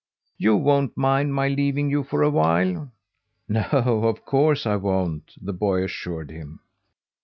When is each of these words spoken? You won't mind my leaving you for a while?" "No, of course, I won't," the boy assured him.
You 0.39 0.57
won't 0.57 0.97
mind 0.97 1.35
my 1.35 1.47
leaving 1.47 1.91
you 1.91 2.01
for 2.03 2.23
a 2.23 2.31
while?" 2.31 2.91
"No, 3.47 3.61
of 3.71 4.25
course, 4.25 4.65
I 4.65 4.75
won't," 4.77 5.33
the 5.39 5.53
boy 5.53 5.83
assured 5.83 6.31
him. 6.31 6.59